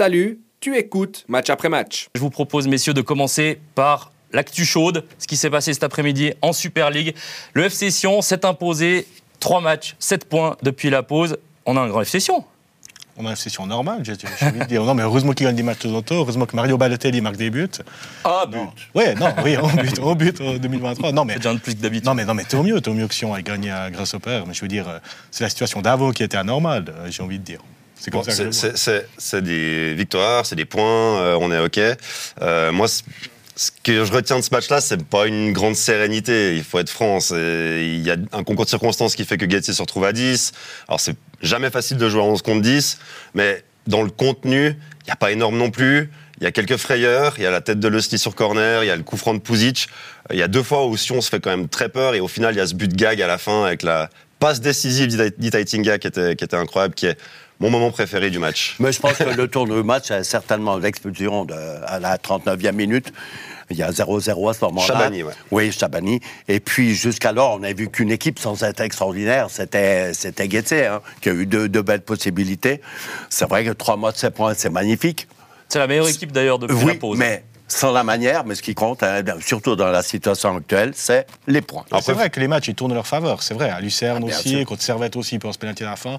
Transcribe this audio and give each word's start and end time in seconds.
Salut, 0.00 0.38
tu 0.60 0.78
écoutes 0.78 1.26
match 1.28 1.50
après 1.50 1.68
match. 1.68 2.08
Je 2.14 2.22
vous 2.22 2.30
propose, 2.30 2.66
messieurs, 2.66 2.94
de 2.94 3.02
commencer 3.02 3.60
par 3.74 4.12
l'actu 4.32 4.64
chaude, 4.64 5.04
ce 5.18 5.26
qui 5.26 5.36
s'est 5.36 5.50
passé 5.50 5.74
cet 5.74 5.82
après-midi 5.84 6.32
en 6.40 6.54
Super 6.54 6.88
League. 6.88 7.14
Le 7.52 7.64
FC 7.64 7.90
Sion 7.90 8.22
s'est 8.22 8.46
imposé 8.46 9.06
3 9.40 9.60
matchs, 9.60 9.96
7 9.98 10.24
points 10.24 10.56
depuis 10.62 10.88
la 10.88 11.02
pause. 11.02 11.36
On 11.66 11.76
a 11.76 11.82
un 11.82 11.88
grand 11.88 12.00
FC 12.00 12.18
Sion. 12.18 12.46
On 13.18 13.26
a 13.26 13.28
une 13.28 13.36
session 13.36 13.66
normale, 13.66 14.00
j'ai 14.02 14.14
j'ai 14.14 14.46
envie 14.46 14.60
de 14.60 14.64
dire. 14.64 14.82
Non, 14.84 14.94
mais 14.94 15.02
heureusement 15.02 15.34
qu'il 15.34 15.44
gagne 15.44 15.56
des 15.56 15.62
matchs 15.62 15.80
de 15.80 15.90
temps 15.90 15.96
en 15.96 16.00
temps. 16.00 16.14
Heureusement 16.14 16.46
que 16.46 16.56
Mario 16.56 16.78
Balotelli 16.78 17.20
marque 17.20 17.36
des 17.36 17.50
buts. 17.50 17.68
Ah, 18.24 18.46
but. 18.50 18.58
Ouais, 18.94 19.14
non, 19.16 19.34
oui, 19.44 19.58
au 19.58 19.66
but, 19.68 19.98
au 19.98 20.14
but 20.14 20.40
en 20.40 20.56
2023. 20.56 21.12
Non, 21.12 21.26
mais, 21.26 21.36
déjà 21.36 21.50
un 21.50 21.58
plus 21.58 21.74
que 21.74 21.80
d'habitude. 21.82 22.06
non, 22.06 22.14
mais, 22.14 22.24
non, 22.24 22.32
mais 22.32 22.44
tant 22.44 22.62
mieux, 22.62 22.80
tant 22.80 22.94
mieux 22.94 23.06
que 23.06 23.12
Sion 23.12 23.36
ait 23.36 23.42
gagné 23.42 23.70
à- 23.70 23.90
grâce 23.90 24.14
au 24.14 24.18
père. 24.18 24.46
Mais 24.46 24.54
je 24.54 24.62
veux 24.62 24.68
dire, 24.68 24.88
euh, 24.88 24.98
c'est 25.30 25.44
la 25.44 25.50
situation 25.50 25.82
d'avant 25.82 26.12
qui 26.12 26.22
était 26.22 26.38
anormale, 26.38 26.86
euh, 26.88 27.10
j'ai 27.10 27.22
envie 27.22 27.38
de 27.38 27.44
dire. 27.44 27.60
C'est 28.00 28.10
comme 28.10 28.22
Bon, 28.22 28.52
ça 28.52 28.70
c'est- 28.76 29.06
c'est 29.18 29.42
des 29.42 29.94
victoires, 29.94 30.46
c'est 30.46 30.56
des 30.56 30.64
points, 30.64 31.20
euh, 31.20 31.38
on 31.40 31.52
est 31.52 31.58
OK. 31.58 31.78
Euh, 32.40 32.72
moi, 32.72 32.86
ce 32.88 33.70
que 33.84 34.04
je 34.04 34.10
retiens 34.12 34.38
de 34.38 34.42
ce 34.44 34.48
match-là, 34.52 34.80
c'est 34.80 35.04
pas 35.04 35.26
une 35.26 35.52
grande 35.52 35.76
sérénité, 35.76 36.56
il 36.56 36.64
faut 36.64 36.78
être 36.78 36.88
franc. 36.88 37.18
Il 37.30 38.00
y 38.00 38.10
a 38.10 38.16
un 38.32 38.42
concours 38.42 38.64
de 38.64 38.70
circonstances 38.70 39.14
qui 39.14 39.24
fait 39.26 39.36
que 39.36 39.48
Getty 39.48 39.74
se 39.74 39.82
retrouve 39.82 40.04
à 40.06 40.12
10. 40.12 40.52
Alors, 40.88 40.98
c'est 40.98 41.14
jamais 41.42 41.68
facile 41.70 41.98
de 41.98 42.08
jouer 42.08 42.20
à 42.22 42.24
11 42.24 42.40
contre 42.42 42.62
10, 42.62 42.98
mais 43.34 43.62
dans 43.86 44.02
le 44.02 44.10
contenu, 44.10 44.68
il 45.02 45.04
n'y 45.06 45.10
a 45.12 45.16
pas 45.16 45.30
énorme 45.30 45.58
non 45.58 45.70
plus. 45.70 46.10
Il 46.40 46.44
y 46.44 46.46
a 46.46 46.52
quelques 46.52 46.78
frayeurs, 46.78 47.34
il 47.36 47.42
y 47.42 47.46
a 47.46 47.50
la 47.50 47.60
tête 47.60 47.80
de 47.80 47.88
Lusty 47.88 48.18
sur 48.18 48.34
corner, 48.34 48.82
il 48.82 48.86
y 48.86 48.90
a 48.90 48.96
le 48.96 49.02
coup 49.02 49.18
franc 49.18 49.34
de 49.34 49.40
Puzic. 49.40 49.88
Il 50.32 50.38
y 50.38 50.42
a 50.42 50.48
deux 50.48 50.62
fois 50.62 50.86
où 50.86 50.96
Sion 50.96 51.20
se 51.20 51.28
fait 51.28 51.38
quand 51.40 51.50
même 51.50 51.68
très 51.68 51.90
peur 51.90 52.14
et 52.14 52.20
au 52.20 52.28
final, 52.28 52.54
il 52.54 52.58
y 52.58 52.60
a 52.62 52.66
ce 52.66 52.72
but 52.74 52.88
de 52.88 52.96
gag 52.96 53.20
à 53.20 53.26
la 53.26 53.36
fin 53.36 53.64
avec 53.66 53.82
la 53.82 54.08
passe 54.38 54.62
décisive 54.62 55.08
d'Itaitinga 55.36 55.98
qui 55.98 56.06
était, 56.06 56.34
qui 56.36 56.44
était 56.44 56.56
incroyable, 56.56 56.94
qui 56.94 57.04
est 57.04 57.18
mon 57.60 57.70
moment 57.70 57.90
préféré 57.90 58.30
du 58.30 58.38
match. 58.38 58.76
Mais 58.78 58.90
je 58.90 59.00
pense 59.00 59.18
que 59.18 59.24
le 59.24 59.48
tour 59.48 59.66
du 59.66 59.72
match, 59.82 60.06
c'est 60.08 60.24
certainement 60.24 60.76
l'expulsion 60.78 61.46
à 61.86 61.98
la 62.00 62.16
39e 62.16 62.72
minute. 62.72 63.12
Il 63.72 63.76
y 63.76 63.82
a 63.84 63.90
0-0 63.90 64.50
à 64.50 64.54
ce 64.54 64.64
moment-là. 64.64 64.86
Chabani, 64.86 65.22
ouais. 65.22 65.32
Oui, 65.52 65.70
Chabani. 65.70 66.18
Et 66.48 66.58
puis, 66.58 66.94
jusqu'alors, 66.96 67.54
on 67.54 67.58
n'a 67.60 67.72
vu 67.72 67.88
qu'une 67.88 68.10
équipe 68.10 68.40
sans 68.40 68.64
être 68.64 68.80
extraordinaire. 68.80 69.46
C'était, 69.48 70.12
c'était 70.12 70.48
Guettet, 70.48 70.86
hein, 70.86 71.02
qui 71.20 71.28
a 71.28 71.32
eu 71.32 71.46
deux, 71.46 71.68
deux 71.68 71.82
belles 71.82 72.00
possibilités. 72.00 72.80
C'est 73.28 73.48
vrai 73.48 73.64
que 73.64 73.70
trois 73.70 73.96
mois 73.96 74.10
de 74.10 74.16
7 74.16 74.34
points, 74.34 74.54
c'est 74.56 74.70
magnifique. 74.70 75.28
C'est 75.68 75.78
la 75.78 75.86
meilleure 75.86 76.08
équipe 76.08 76.32
d'ailleurs 76.32 76.58
depuis 76.58 76.74
oui, 76.78 76.86
la 76.86 76.94
pause. 76.94 77.16
mais 77.16 77.44
sans 77.68 77.92
la 77.92 78.02
manière, 78.02 78.44
mais 78.44 78.56
ce 78.56 78.62
qui 78.62 78.74
compte, 78.74 79.04
hein, 79.04 79.22
surtout 79.40 79.76
dans 79.76 79.86
la 79.92 80.02
situation 80.02 80.56
actuelle, 80.56 80.90
c'est 80.96 81.24
les 81.46 81.60
points. 81.60 81.84
C'est 82.02 82.12
vrai 82.12 82.28
que 82.28 82.40
les 82.40 82.48
matchs, 82.48 82.66
ils 82.66 82.74
tournent 82.74 82.90
en 82.90 82.96
leur 82.96 83.06
faveur. 83.06 83.44
C'est 83.44 83.54
vrai. 83.54 83.70
À 83.70 83.80
Lucerne 83.80 84.24
Ah, 84.24 84.30
aussi, 84.34 84.48
sûr. 84.48 84.64
contre 84.66 84.82
Servette 84.82 85.14
aussi, 85.14 85.38
pour 85.38 85.54
se 85.54 85.58
pénalty 85.58 85.84
à 85.84 85.90
la 85.90 85.96
fin. 85.96 86.18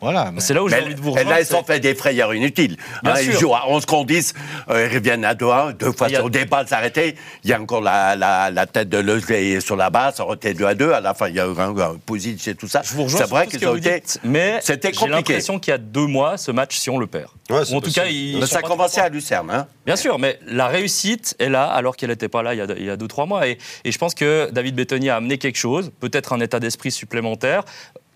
Voilà. 0.00 0.30
mais- 0.32 0.40
C'est 0.40 0.54
là 0.54 0.62
où 0.62 0.68
j'ai 0.68 0.80
envie 0.80 0.94
de 0.94 1.00
vous 1.00 1.08
et 1.08 1.12
rejoindre. 1.12 1.30
là, 1.30 1.40
ils 1.40 1.46
c'est- 1.46 1.54
ont 1.54 1.62
fait 1.64 1.80
des 1.80 1.94
frayeurs 1.94 2.34
inutiles. 2.34 2.76
Bien 3.02 3.12
Hein, 3.12 3.16
ils 3.22 3.30
sûr. 3.32 3.40
jouent 3.40 3.54
à 3.54 3.68
11 3.68 3.84
contre 3.86 4.06
10, 4.06 4.34
euh, 4.70 4.88
ils 4.90 4.94
reviennent 4.96 5.24
à 5.24 5.34
2-1, 5.34 5.72
deux 5.72 5.92
fois 5.92 6.08
y 6.08 6.14
a- 6.16 6.18
sur 6.20 6.30
des 6.30 6.44
balles 6.44 6.66
arrêtées. 6.70 7.16
Il 7.44 7.50
y 7.50 7.52
a 7.52 7.60
encore 7.60 7.80
la, 7.80 8.16
la, 8.16 8.50
la 8.50 8.66
tête 8.66 8.88
de 8.88 8.98
Lesley 8.98 9.60
sur 9.60 9.76
la 9.76 9.90
base, 9.90 10.16
ça 10.16 10.24
aurait 10.24 10.36
été 10.36 10.54
2 10.54 10.64
à 10.66 10.74
2. 10.74 10.92
À 10.92 11.00
la 11.00 11.14
fin, 11.14 11.28
il 11.28 11.34
y 11.36 11.40
a 11.40 11.46
eu 11.46 11.50
un, 11.58 11.76
un 11.78 11.96
Pusic 12.06 12.46
et 12.48 12.54
tout 12.54 12.68
ça. 12.68 12.82
Je 12.84 12.94
vous 12.94 13.04
rejoins 13.04 13.20
C'est 13.20 13.26
sur 13.26 13.34
vrai 13.36 13.44
tout 13.44 13.50
ce 13.52 13.56
qu'ils 13.58 13.66
que 13.66 13.72
ont 13.72 13.76
été. 13.76 14.02
mais 14.24 14.58
C'était 14.62 14.88
j'ai 14.88 14.94
compliqué. 14.94 15.16
l'impression 15.16 15.58
qu'il 15.58 15.70
y 15.72 15.74
a 15.74 15.78
deux 15.78 16.06
mois, 16.06 16.36
ce 16.38 16.50
match, 16.50 16.76
si 16.76 16.88
on 16.90 16.98
le 16.98 17.06
perd. 17.06 17.28
Ouais, 17.50 17.60
en 17.74 17.80
tout 17.80 17.90
cas, 17.92 18.06
ils 18.06 18.34
Mais 18.36 18.46
sont 18.46 18.60
ça 18.88 19.02
à 19.04 19.08
Lucerne. 19.08 19.50
Hein. 19.50 19.66
Bien 19.84 19.96
sûr, 19.96 20.18
mais 20.18 20.38
la 20.46 20.68
réussite 20.68 21.34
est 21.38 21.48
là 21.48 21.64
alors 21.64 21.96
qu'elle 21.96 22.10
n'était 22.10 22.28
pas 22.28 22.42
là 22.42 22.54
il 22.54 22.58
y 22.58 22.60
a, 22.60 22.66
il 22.76 22.84
y 22.84 22.90
a 22.90 22.96
deux, 22.96 23.08
trois 23.08 23.26
mois. 23.26 23.46
Et, 23.48 23.58
et 23.84 23.90
je 23.92 23.98
pense 23.98 24.14
que 24.14 24.48
David 24.52 24.74
Bettoni 24.76 25.10
a 25.10 25.16
amené 25.16 25.36
quelque 25.38 25.56
chose, 25.58 25.90
peut-être 26.00 26.32
un 26.32 26.40
état 26.40 26.60
d'esprit 26.60 26.90
supplémentaire. 26.92 27.64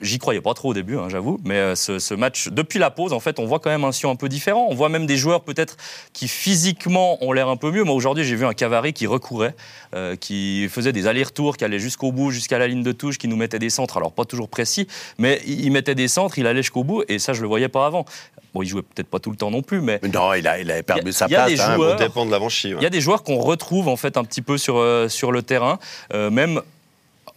J'y 0.01 0.19
croyais 0.19 0.41
pas 0.41 0.55
trop 0.55 0.71
au 0.71 0.75
début, 0.75 0.99
hein, 0.99 1.07
j'avoue, 1.09 1.39
mais 1.45 1.55
euh, 1.55 1.75
ce, 1.77 1.99
ce 2.01 2.15
match, 2.15 2.49
depuis 2.49 2.79
la 2.81 2.91
pause, 2.91 3.13
en 3.13 3.21
fait, 3.21 3.39
on 3.39 3.47
voit 3.47 3.61
quand 3.61 3.71
même 3.71 3.85
un 3.85 3.93
Sion 3.93 4.11
un 4.11 4.17
peu 4.17 4.29
différent. 4.29 4.67
On 4.69 4.75
voit 4.75 4.89
même 4.89 5.07
des 5.07 5.17
joueurs 5.17 5.43
peut-être 5.43 5.77
qui 6.13 6.27
physiquement 6.27 7.23
ont 7.25 7.33
l'air 7.33 7.49
un 7.49 7.57
peu 7.57 7.71
mieux. 7.71 7.85
Moi, 7.85 7.95
aujourd'hui, 7.95 8.25
j'ai 8.25 8.35
vu 8.35 8.45
un 8.45 8.55
Cavary 8.55 8.93
qui 8.93 9.07
recourait, 9.07 9.55
euh, 9.95 10.17
qui 10.17 10.69
faisait 10.69 10.93
des 10.93 11.07
allers-retours, 11.07 11.57
qui 11.57 11.65
allait 11.65 11.79
jusqu'au 11.79 12.11
bout, 12.13 12.31
jusqu'à 12.33 12.59
la 12.59 12.67
ligne 12.67 12.83
de 12.83 12.93
touche, 12.93 13.19
qui 13.19 13.29
nous 13.29 13.37
mettait 13.37 13.59
des 13.61 13.71
centres. 13.71 13.97
Alors, 13.97 14.13
pas 14.13 14.25
toujours 14.25 14.49
précis, 14.49 14.89
mais 15.19 15.41
il 15.47 15.65
il 15.65 15.71
mettait 15.71 15.95
des 15.95 16.09
centres, 16.09 16.39
il 16.39 16.47
allait 16.47 16.63
jusqu'au 16.63 16.85
bout, 16.85 17.05
et 17.09 17.19
ça, 17.21 17.33
je 17.33 17.41
le 17.41 17.49
voyais 17.49 17.69
pas 17.69 17.87
avant. 17.87 18.05
Bon, 18.53 18.63
il 18.63 18.69
jouait 18.69 18.83
peut-être 18.83 19.09
pas 19.09 19.19
tout 19.21 19.31
le 19.31 19.37
temps 19.37 19.51
non 19.51 19.63
plus, 19.63 19.81
mais 19.81 19.99
Mais 20.03 20.09
non, 20.11 20.33
il, 20.35 20.47
a, 20.47 20.59
il 20.61 20.71
avait 20.71 20.83
perdu 20.83 21.03
Il 21.07 21.09
a- 21.09 21.13
sa 21.13 21.27
il 21.27 21.31
place. 21.35 21.53
des 21.53 21.61
hein. 21.61 21.97
dépend 21.99 22.27
de 22.27 22.31
l'avant-chi. 22.31 22.73
ouais. 22.75 22.81
il 22.81 22.83
y 22.83 22.87
a 22.87 22.91
des 22.91 23.01
joueurs 23.01 23.23
qu'on 23.23 23.39
retrouve 23.39 23.89
en 23.89 23.97
fait 23.97 24.17
un 24.17 24.25
petit 24.25 24.43
peu 24.43 24.59
sur, 24.59 24.77
euh, 24.77 25.09
sur 25.09 25.31
le 25.33 25.43
terrain, 25.43 25.79
Euh, 26.13 26.31
même. 26.31 26.61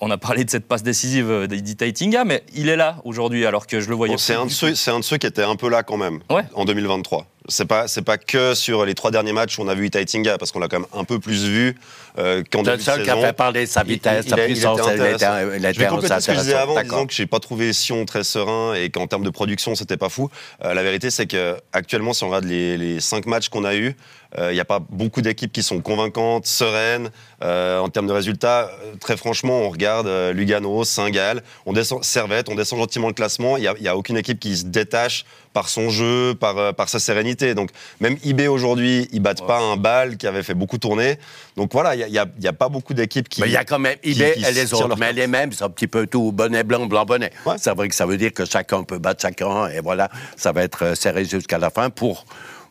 On 0.02 0.12
a 0.12 0.18
parlé 0.18 0.44
de 0.44 0.50
cette 0.50 0.68
passe 0.68 0.84
décisive 0.84 1.30
euh, 1.30 1.48
d'Edith 1.48 1.94
Tinga, 1.96 2.24
mais 2.24 2.44
il 2.56 2.70
est 2.70 2.76
là 2.76 2.98
aujourd'hui 3.04 3.46
alors 3.46 3.66
que 3.68 3.80
je 3.80 3.90
le 3.90 3.96
voyais. 3.96 4.14
Bon, 4.14 4.18
c'est 4.18 4.36
un, 4.36 4.46
de 4.46 4.52
ceux- 4.52 4.76
c'est 4.76 4.92
un 4.92 5.00
de 5.00 5.04
ceux 5.04 5.18
qui 5.18 5.26
était 5.28 5.44
un 5.44 5.56
peu 5.56 5.70
là 5.70 5.84
quand 5.84 5.98
même 5.98 6.20
Ouais. 6.30 6.44
en 6.54 6.66
2023. 6.66 7.26
C'est 7.50 7.66
pas 7.66 7.88
c'est 7.88 8.02
pas 8.02 8.18
que 8.18 8.54
sur 8.56 8.86
les 8.86 8.94
trois 8.94 9.10
derniers 9.12 9.32
matchs 9.32 9.58
où 9.58 9.62
on 9.62 9.68
a 9.70 9.74
vu 9.76 9.86
Itaitinga 9.88 10.38
parce 10.38 10.52
qu'on 10.52 10.60
l'a 10.60 10.68
quand 10.68 10.80
même 10.80 10.88
un 10.94 11.04
peu 11.06 11.18
plus 11.20 11.46
vu 11.46 11.78
euh, 12.18 12.44
qu'en 12.52 12.60
début 12.62 12.72
le 12.72 12.78
de 12.78 12.82
seul 12.82 13.04
qui 13.04 13.10
a 13.10 13.14
saison. 13.14 13.26
fait 13.26 13.34
parler 13.34 13.62
de 13.66 13.70
sa 13.70 13.84
vitesse, 13.84 14.26
il- 14.26 14.30
sa 14.30 14.36
a- 14.36 14.40
il 14.42 14.46
puissance. 14.54 14.80
était 14.80 14.96
Il 14.96 15.16
était, 15.16 15.74
Je 15.74 15.80
vais 15.80 15.88
compléter 15.88 16.20
ce 16.20 16.28
que 16.28 16.34
je 16.34 16.40
disais 16.40 16.54
avant 16.56 16.82
disant 16.82 17.06
que 17.06 17.14
j'ai 17.14 17.26
pas 17.26 17.40
trouvé 17.40 17.72
Sion 17.74 18.04
très 18.06 18.24
serein 18.24 18.74
et 18.74 18.90
qu'en 18.90 19.08
termes 19.08 19.24
de 19.24 19.30
production 19.30 19.76
c'était 19.76 19.98
pas 19.98 20.10
fou. 20.10 20.30
Euh, 20.66 20.74
la 20.74 20.84
vérité 20.84 21.10
c'est 21.10 21.28
que 21.28 21.56
actuellement 21.72 22.12
si 22.14 22.24
on 22.24 22.28
regarde 22.28 22.46
les, 22.46 22.78
les 22.78 23.00
cinq 23.00 23.26
matchs 23.28 23.50
qu'on 23.50 23.64
a 23.64 23.76
eu, 23.76 23.96
il 24.38 24.54
n'y 24.54 24.60
a 24.60 24.66
pas 24.66 24.80
beaucoup 24.90 25.22
d'équipes 25.22 25.54
qui 25.54 25.64
sont 25.64 25.80
convaincantes, 25.80 26.46
sereines. 26.46 27.12
Euh, 27.44 27.80
en 27.80 27.88
termes 27.88 28.08
de 28.08 28.12
résultats, 28.14 28.64
euh, 28.84 28.94
très 29.00 29.16
franchement, 29.16 29.62
on 29.62 29.70
regarde 29.70 30.06
euh, 30.08 30.34
Lugano, 30.34 30.84
Saint-Gall, 30.84 31.42
on 31.66 31.72
descend 31.74 32.04
Servette, 32.04 32.50
on 32.50 32.56
descend 32.56 32.78
gentiment 32.80 33.08
le 33.08 33.14
classement. 33.14 33.56
Il 33.58 33.62
n'y 33.80 33.88
a, 33.88 33.92
a 33.92 33.96
aucune 33.96 34.18
équipe 34.18 34.40
qui 34.40 34.58
se 34.58 34.66
détache 34.66 35.24
par 35.58 35.70
son 35.70 35.90
jeu, 35.90 36.36
par, 36.36 36.56
euh, 36.60 36.72
par 36.72 36.88
sa 36.88 37.00
sérénité. 37.00 37.56
Donc 37.56 37.72
même 38.00 38.16
IB 38.24 38.42
aujourd'hui, 38.48 39.08
ils 39.12 39.20
battent 39.20 39.48
pas 39.48 39.60
un 39.60 39.76
bal 39.76 40.18
qui 40.18 40.28
avait 40.28 40.44
fait 40.44 40.54
beaucoup 40.54 40.78
tourner. 40.78 41.18
Donc 41.56 41.74
voilà, 41.74 41.96
il 41.96 42.12
n'y 42.12 42.20
a, 42.20 42.28
a 42.46 42.54
pas 42.54 42.70
beaucoup 42.70 42.94
d'équipes 42.94 43.28
qui. 43.28 43.42
Mais 43.42 43.48
il 43.48 43.54
y 43.54 43.58
a 43.58 43.66
quand 43.66 43.80
même 43.80 43.98
eBay 44.04 44.34
qui 44.36 44.46
et 44.46 44.52
les 44.52 44.72
autres. 44.76 44.96
Mais 45.00 45.14
les 45.14 45.26
mêmes, 45.26 45.52
c'est 45.52 45.64
un 45.64 45.72
petit 45.72 45.88
peu 45.88 46.06
tout 46.06 46.32
bonnet 46.32 46.64
blanc, 46.64 46.86
blanc 46.86 47.06
bonnet. 47.06 47.32
Ouais. 47.48 47.56
C'est 47.58 47.74
vrai 47.74 47.88
que 47.90 47.96
ça 47.96 48.06
veut 48.06 48.18
dire 48.18 48.34
que 48.34 48.46
chacun 48.46 48.84
peut 48.84 49.00
battre 49.00 49.20
chacun. 49.24 49.68
Et 49.70 49.80
voilà, 49.80 50.12
ça 50.36 50.52
va 50.52 50.62
être 50.62 50.86
euh, 50.86 50.94
serré 50.94 51.26
jusqu'à 51.26 51.58
la 51.58 51.72
fin 51.72 51.90
pour, 51.90 52.26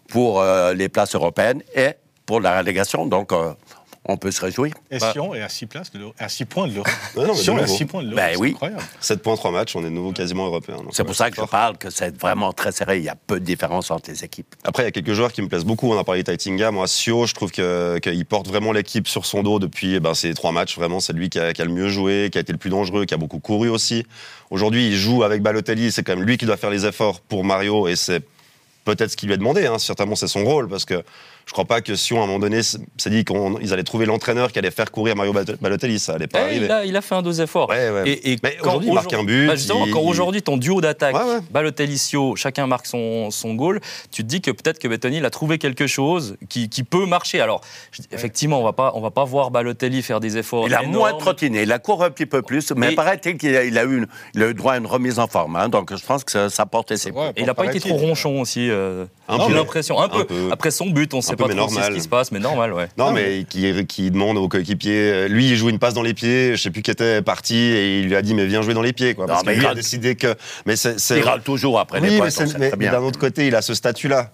pour 0.09 0.41
euh, 0.41 0.73
les 0.73 0.89
places 0.89 1.17
européennes 1.17 1.63
et 1.75 1.95
pour 2.25 2.41
la 2.41 2.59
relégation. 2.59 3.05
Donc, 3.07 3.33
euh, 3.33 3.53
on 4.09 4.17
peut 4.17 4.31
se 4.31 4.41
réjouir. 4.41 4.73
Et 4.91 4.99
Bah- 4.99 5.13
Sion 5.13 5.35
est 5.35 5.43
à 5.43 5.49
6 5.49 5.67
places 5.67 5.91
de 5.93 5.99
l'Euro- 5.99 6.15
à 6.19 6.29
6 6.29 6.45
points 6.45 6.69
de 6.69 6.75
l'Europe. 6.75 6.91
Mais 7.17 7.35
Sion 7.35 7.55
est 7.59 7.63
à 7.63 7.63
nouveau. 7.67 7.77
6 7.77 7.85
points 7.87 8.03
de 8.03 8.09
l'Europe. 8.11 8.25
Ben 8.25 8.31
c'est 8.35 8.41
oui. 8.41 8.51
incroyable. 8.53 8.83
7 9.01 9.23
points, 9.23 9.37
3 9.37 9.51
matchs, 9.51 9.75
on 9.77 9.81
est 9.81 9.85
de 9.85 9.89
nouveau 9.91 10.13
quasiment 10.13 10.47
européen. 10.47 10.77
C'est 10.93 11.05
pour 11.05 11.15
ça 11.15 11.31
que 11.31 11.37
je 11.41 11.47
parle 11.47 11.77
que 11.79 11.91
c'est 11.91 12.17
vraiment 12.21 12.53
très 12.53 12.73
serré. 12.73 12.99
Il 12.99 13.05
y 13.05 13.09
a 13.09 13.17
peu 13.17 13.41
de 13.41 13.45
différence 13.45 13.91
entre 13.91 14.11
les 14.11 14.25
équipes. 14.25 14.55
Après, 14.65 14.83
il 14.85 14.87
y 14.87 14.89
a 14.89 14.93
quelques 14.93 15.13
joueurs 15.13 15.33
qui 15.33 15.43
me 15.43 15.49
plaisent 15.49 15.65
beaucoup. 15.65 15.91
On 15.93 15.99
a 15.99 16.05
parlé 16.05 16.23
de 16.23 16.27
Taitinga. 16.27 16.71
Moi, 16.71 16.87
Sio, 16.87 17.27
je 17.27 17.35
trouve 17.35 17.51
que- 17.51 17.99
qu'il 18.03 18.25
porte 18.27 18.47
vraiment 18.49 18.73
l'équipe 18.73 19.09
sur 19.09 19.27
son 19.27 19.43
dos 19.43 19.59
depuis 19.59 19.95
eh 19.97 20.01
ben, 20.01 20.15
ces 20.15 20.35
trois 20.35 20.53
matchs. 20.53 20.77
Vraiment, 20.77 21.01
c'est 21.01 21.13
lui 21.13 21.29
qui 21.29 21.39
a, 21.39 21.53
qui 21.53 21.63
a 21.63 21.65
le 21.65 21.73
mieux 21.73 21.89
joué, 21.89 22.29
qui 22.31 22.39
a 22.39 22.41
été 22.41 22.53
le 22.53 22.59
plus 22.59 22.71
dangereux, 22.71 23.05
qui 23.07 23.15
a 23.15 23.17
beaucoup 23.19 23.41
couru 23.41 23.69
aussi. 23.69 24.07
Aujourd'hui, 24.51 24.87
il 24.89 24.95
joue 24.97 25.25
avec 25.25 25.43
Balotelli. 25.43 25.91
C'est 25.91 26.03
quand 26.05 26.17
même 26.17 26.25
lui 26.27 26.39
qui 26.39 26.47
doit 26.47 26.57
faire 26.57 26.71
les 26.71 26.87
efforts 26.87 27.21
pour 27.21 27.45
Mario 27.45 27.89
et 27.89 27.97
c'est 27.97 28.23
peut-être 28.87 29.11
ce 29.11 29.17
qui 29.17 29.27
lui 29.27 29.35
est 29.35 29.39
demandé. 29.39 29.67
Hein. 29.67 29.79
Certainement, 29.79 30.15
c'est 30.17 30.29
son 30.29 30.45
rôle 30.45 30.69
parce 30.69 30.85
que 30.87 31.03
je 31.47 31.53
crois 31.53 31.65
pas 31.67 31.81
que 31.81 31.95
Sion, 31.95 32.21
à 32.21 32.25
un 32.25 32.27
moment 32.27 32.39
donné, 32.41 32.63
s'est 32.63 32.79
dit 33.07 33.25
qu'ils 33.25 33.73
allaient 33.73 33.85
trouver 33.85 34.07
l'entraîneur 34.07 34.51
qui 34.51 34.59
allait 34.59 34.71
faire 34.71 34.91
courir 34.91 35.15
Mario 35.15 35.33
Bal- 35.33 35.57
Balotelli. 35.61 35.99
Ça 36.01 36.15
allait 36.15 36.27
pas 36.27 36.41
Eh, 36.41 36.45
arriver. 36.45 36.65
il, 36.67 36.73
a, 36.73 36.85
il 36.87 36.97
a 36.97 37.01
fait 37.03 37.15
un 37.15 37.23
deux 37.23 37.41
efforts. 37.41 37.69
Ouais, 37.69 37.91
ouais. 37.91 38.09
Et, 38.09 38.33
et 38.33 38.37
Mais 38.43 38.57
quand 38.61 38.69
aujourd'hui, 38.71 38.89
il 38.91 38.95
marque 38.95 39.13
un 39.13 39.23
but, 39.25 39.47
Bah, 39.47 39.55
justement, 39.57 39.87
il- 39.87 39.93
quand 39.93 40.01
aujourd'hui 40.01 40.43
ton 40.43 40.57
duo 40.57 40.81
d'attaque, 40.81 41.15
Ouais, 41.15 41.23
ouais. 41.35 41.41
Balotelli-Sio, 41.51 42.37
chacun 42.37 42.67
marque 42.67 42.87
son, 42.87 43.31
son 43.31 43.55
goal, 43.55 43.81
tu 44.11 44.23
te 44.23 44.29
dis 44.29 44.41
que 44.41 44.51
peut-être 44.51 44.79
que 44.79 44.89
Bettoni 44.89 45.19
il 45.19 45.25
a 45.25 45.31
trouvé 45.31 45.59
quelque 45.59 45.87
chose 45.87 46.37
qui, 46.49 46.69
qui 46.69 46.83
peut 46.85 47.07
marcher. 47.07 47.41
Alors, 47.41 47.61
je 47.93 48.03
effectivement, 48.13 48.61
on 48.61 48.65
va 48.65 48.73
pas, 48.73 48.93
on 48.95 49.01
va 49.01 49.11
pas 49.11 49.25
voir 49.25 49.51
Balotelli 49.51 50.03
faire 50.03 50.21
des 50.21 50.37
efforts. 50.39 50.67
Il 50.69 50.75
a 50.75 50.81
énormes. 50.83 50.97
moins 50.97 51.13
trottiné, 51.15 51.63
il 51.63 51.73
a 51.73 51.79
couru 51.79 52.05
un 52.07 52.11
petit 52.11 52.27
peu 52.27 52.43
plus, 52.43 52.73
mais 52.73 52.89
Mais- 52.89 52.95
paraît-il 52.95 53.37
qu'il 53.37 53.57
a, 53.57 53.65
il 53.65 53.77
a 53.79 53.85
eu, 53.85 53.99
une- 54.35 54.43
a 54.43 54.49
eu 54.49 54.55
droit 54.55 54.73
à 54.75 54.79
une 54.79 54.87
remise 54.87 55.19
en 55.19 55.27
forme. 55.27 55.57
hein. 55.57 55.69
donc 55.69 55.95
je 55.95 56.05
pense 56.05 56.25
que 56.25 56.33
ça, 56.33 56.51
ça 56.51 56.67
portait 56.67 56.97
ses 56.97 57.11
Ouais, 57.13 57.31
Et 57.37 57.41
il 57.41 57.47
n'a 57.47 57.55
pas 57.55 57.67
été 57.67 57.79
trop 57.81 57.97
ronchon 57.97 58.41
aussi. 58.41 58.69
Euh, 58.77 59.07
J'ai 59.49 59.55
l'impression. 59.55 60.01
Un, 60.01 60.05
Un 60.05 60.09
peu. 60.25 60.27
Après 60.53 60.71
son 60.71 60.87
but, 60.91 61.13
on 61.15 61.19
ne 61.19 61.23
sait 61.23 61.37
peu, 61.37 61.45
pas 61.49 61.55
trop 61.55 61.69
ce 61.69 61.75
normal. 61.75 61.95
qui 61.95 62.01
se 62.01 62.09
passe, 62.09 62.31
mais 62.33 62.39
normal, 62.39 62.73
ouais. 62.73 62.89
Non, 62.97 63.07
Ah, 63.09 63.13
mais 63.13 63.45
qui, 63.49 63.87
qui 63.87 64.11
demande 64.11 64.37
aux 64.37 64.49
coéquipiers. 64.49 65.11
euh, 65.13 65.29
Lui, 65.29 65.49
il 65.51 65.57
joue 65.57 65.69
une 65.69 65.79
passe 65.79 65.95
dans 65.95 66.03
les 66.03 66.15
pieds. 66.15 66.57
Je 66.57 66.63
sais 66.63 66.71
plus 66.71 66.83
qui 66.83 66.91
était 66.91 67.23
parti 67.23 67.57
et 67.57 68.01
il 68.01 68.07
lui 68.09 68.17
a 68.17 68.23
dit 68.23 68.35
mais 68.35 68.47
viens 68.47 68.63
jouer 68.63 68.75
dans 68.75 68.83
les 68.83 68.93
pieds, 68.93 69.15
quoi. 69.15 69.27
Non, 69.27 69.33
Parce 69.35 69.45
mais 69.45 69.53
que 69.53 69.57
lui 69.59 69.63
il 69.63 69.67
a 69.67 69.69
râle- 69.71 69.77
décidé 69.77 70.15
que. 70.15 70.35
Mais 70.67 70.77
c'est. 70.77 70.97
Il 71.17 71.23
râle 71.23 71.43
toujours 71.43 71.79
après 71.81 72.01
Oui, 72.01 72.11
les 72.11 72.19
points, 72.19 72.29
mais, 72.79 72.89
d'un 72.89 73.01
autre 73.03 73.19
côté, 73.19 73.47
il 73.47 73.55
a 73.55 73.63
ce 73.63 73.75
statut-là. 73.75 74.33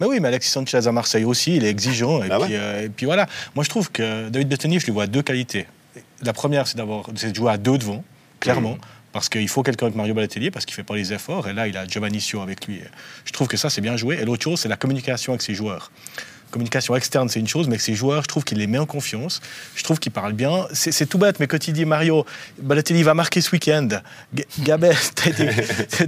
Mais 0.00 0.06
oui, 0.06 0.18
mais 0.20 0.28
Alexis 0.28 0.50
Sanchez 0.50 0.86
à 0.86 0.92
Marseille 0.92 1.24
aussi, 1.24 1.56
il 1.56 1.64
est 1.64 1.68
exigeant. 1.68 2.22
Et, 2.22 2.28
Ah 2.30 2.38
puis, 2.40 2.52
ouais 2.54 2.58
euh, 2.58 2.84
et 2.86 2.88
puis 2.88 3.04
voilà. 3.04 3.26
Moi, 3.54 3.64
je 3.64 3.68
trouve 3.68 3.90
que 3.92 4.30
David 4.30 4.48
Bettoni, 4.48 4.80
je 4.80 4.86
lui 4.86 4.92
vois 4.92 5.06
deux 5.06 5.20
qualités. 5.22 5.66
La 6.22 6.32
première, 6.32 6.66
c'est 6.66 6.78
d'avoir, 6.78 7.02
c'est 7.16 7.30
de 7.32 7.36
jouer 7.36 7.50
à 7.52 7.58
deux 7.58 7.76
devant, 7.76 8.02
clairement. 8.40 8.78
Parce 9.12 9.28
qu'il 9.28 9.48
faut 9.48 9.62
quelqu'un 9.62 9.86
avec 9.86 9.96
Mario 9.96 10.14
Balotelli, 10.14 10.50
parce 10.50 10.64
qu'il 10.64 10.74
fait 10.74 10.84
pas 10.84 10.96
les 10.96 11.12
efforts. 11.12 11.48
Et 11.48 11.52
là, 11.52 11.66
il 11.66 11.76
a 11.76 11.86
Giovanni 11.86 12.20
Sio 12.20 12.40
avec 12.40 12.66
lui. 12.66 12.80
Je 13.24 13.32
trouve 13.32 13.48
que 13.48 13.56
ça, 13.56 13.68
c'est 13.70 13.80
bien 13.80 13.96
joué. 13.96 14.18
Et 14.20 14.24
l'autre 14.24 14.44
chose, 14.44 14.60
c'est 14.60 14.68
la 14.68 14.76
communication 14.76 15.32
avec 15.32 15.42
ses 15.42 15.54
joueurs. 15.54 15.90
Communication 16.50 16.94
externe, 16.96 17.28
c'est 17.28 17.40
une 17.40 17.48
chose, 17.48 17.68
mais 17.68 17.76
que 17.76 17.82
ses 17.82 17.94
joueurs, 17.94 18.22
je 18.22 18.28
trouve 18.28 18.44
qu'il 18.44 18.58
les 18.58 18.66
met 18.66 18.78
en 18.78 18.86
confiance. 18.86 19.40
Je 19.74 19.82
trouve 19.82 19.98
qu'il 19.98 20.12
parle 20.12 20.32
bien. 20.32 20.66
C'est 20.72 20.92
c'est 20.92 21.06
tout 21.06 21.18
bête, 21.18 21.40
mais 21.40 21.46
quand 21.46 21.66
il 21.68 21.72
dit 21.72 21.84
Mario, 21.84 22.24
Balotelli 22.60 23.02
va 23.02 23.14
marquer 23.14 23.40
ce 23.40 23.50
week-end. 23.52 23.88
Gabet, 24.60 24.92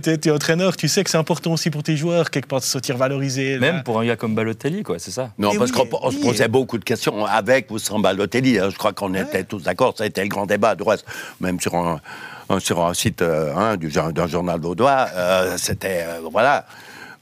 t'es 0.00 0.18
t'es 0.18 0.30
entraîneur, 0.30 0.76
tu 0.76 0.88
sais 0.88 1.04
que 1.04 1.10
c'est 1.10 1.18
important 1.18 1.52
aussi 1.52 1.70
pour 1.70 1.82
tes 1.82 1.96
joueurs, 1.96 2.30
quelque 2.30 2.46
part, 2.48 2.60
de 2.60 2.64
se 2.64 2.70
sentir 2.70 2.96
valorisé. 2.96 3.54
là. 3.54 3.60
Même 3.72 3.82
pour 3.82 3.98
un 4.00 4.04
gars 4.06 4.16
comme 4.16 4.34
Balotelli, 4.34 4.82
quoi, 4.82 4.98
c'est 4.98 5.10
ça. 5.10 5.30
Non, 5.38 5.50
Eh 5.54 5.58
parce 5.58 5.70
oui, 5.72 5.88
qu'on 5.88 5.98
on 6.02 6.10
se 6.10 6.18
posait 6.18 6.48
beaucoup 6.48 6.78
de 6.78 6.84
questions 6.84 7.24
avec 7.26 7.70
ou 7.70 7.78
sans 7.78 7.98
Balotelli. 7.98 8.58
hein. 8.58 8.68
Je 8.70 8.76
crois 8.76 8.92
qu'on 8.92 9.14
était 9.14 9.44
tous 9.44 9.62
d'accord. 9.62 9.94
Ça 9.96 10.04
a 10.04 10.06
été 10.06 10.22
le 10.22 10.28
grand 10.28 10.46
débat 10.46 10.74
de 10.74 10.82
reste, 10.82 11.04
même 11.40 11.60
sur 11.60 11.74
un, 11.74 12.00
un- 12.48 12.58
sur 12.60 12.84
un 12.84 12.94
site 12.94 13.22
euh, 13.22 13.52
hein, 13.56 13.76
du, 13.76 13.88
d'un 13.88 14.26
journal 14.26 14.60
vaudois. 14.60 15.06
euh, 15.14 15.54
C'était. 15.58 16.04
euh, 16.06 16.20
voilà. 16.30 16.66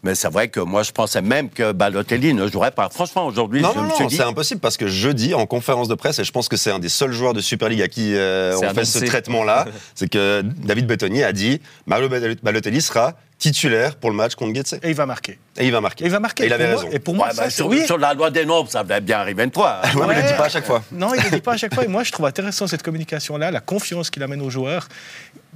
Mais 0.02 0.14
c'est 0.14 0.28
vrai 0.30 0.48
que 0.48 0.60
moi, 0.60 0.82
je 0.82 0.92
pensais 0.92 1.20
même 1.20 1.50
que 1.50 1.72
Balotelli 1.72 2.32
ne 2.34 2.46
jouerait 2.48 2.70
pas. 2.70 2.88
Franchement, 2.88 3.26
aujourd'hui, 3.26 3.60
Non, 3.60 3.70
je 3.74 3.78
non, 3.78 3.84
me 3.84 3.90
suis 3.90 4.02
non, 4.04 4.08
dit. 4.08 4.16
c'est 4.16 4.22
impossible 4.22 4.60
parce 4.60 4.76
que 4.76 4.86
jeudi, 4.86 5.34
en 5.34 5.44
conférence 5.46 5.88
de 5.88 5.94
presse, 5.94 6.18
et 6.18 6.24
je 6.24 6.32
pense 6.32 6.48
que 6.48 6.56
c'est 6.56 6.70
un 6.70 6.78
des 6.78 6.88
seuls 6.88 7.12
joueurs 7.12 7.34
de 7.34 7.40
Super 7.40 7.68
League 7.68 7.82
à 7.82 7.88
qui 7.88 8.14
euh, 8.14 8.56
on 8.56 8.74
fait 8.74 8.84
ce 8.84 9.04
traitement-là, 9.04 9.66
c'est 9.94 10.08
que 10.10 10.42
David 10.42 10.86
Bettoni 10.86 11.22
a 11.22 11.32
dit 11.32 11.60
Mario 11.86 12.08
Balotelli 12.42 12.80
sera 12.80 13.14
titulaire 13.40 13.96
pour 13.96 14.10
le 14.10 14.16
match 14.16 14.36
contre 14.36 14.54
Getse. 14.54 14.74
Et 14.82 14.90
il 14.90 14.94
va 14.94 15.06
marquer. 15.06 15.38
Et 15.58 15.64
il 15.66 15.72
va 15.72 15.80
marquer. 15.80 16.04
Et 16.04 16.06
il 16.06 16.10
va 16.12 16.20
marquer. 16.20 16.44
Et 16.44 16.46
il 16.46 16.52
avait 16.52 16.66
Pour 16.66 16.72
moi- 16.74 16.82
raison. 16.84 16.94
Et 16.94 16.98
pour 17.00 17.14
moi, 17.16 17.26
Ouais, 17.28 17.34
ça, 17.34 17.42
bah, 17.44 17.50
sur, 17.50 17.66
oui. 17.66 17.84
sur 17.86 17.98
la 17.98 18.14
loi 18.14 18.30
des 18.30 18.44
nombres, 18.44 18.70
ça 18.70 18.84
va 18.84 19.00
bien 19.00 19.18
arriver 19.18 19.42
une 19.42 19.52
fois. 19.52 19.80
Ouais, 19.96 20.06
mais 20.06 20.14
il 20.14 20.22
le 20.22 20.28
dit 20.28 20.34
pas 20.36 20.44
à 20.44 20.48
chaque 20.48 20.66
fois. 20.66 20.84
Non, 20.92 21.12
il 21.14 21.18
ne 21.18 21.24
le 21.24 21.30
dit 21.30 21.40
pas 21.40 21.54
à 21.54 21.56
chaque 21.56 21.74
fois. 21.74 21.84
Et 21.84 21.88
moi, 21.88 22.04
je 22.04 22.12
trouve 22.12 22.26
intéressant 22.26 22.68
cette 22.68 22.82
communication-là, 22.84 23.50
la 23.50 23.60
confiance 23.60 24.10
qu'il 24.10 24.22
amène 24.22 24.42
aux 24.42 24.50
joueurs. 24.50 24.86